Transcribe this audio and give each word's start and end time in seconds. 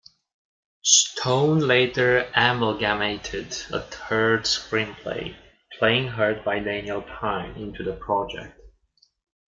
Stone 0.81 1.59
later 1.59 2.27
amalgamated 2.35 3.55
a 3.71 3.81
third 3.81 4.45
screenplay, 4.45 5.35
"Playing 5.77 6.07
Hurt" 6.07 6.43
by 6.43 6.57
Daniel 6.57 7.03
Pyne, 7.03 7.51
into 7.55 7.83
the 7.83 7.93
project. 7.97 8.59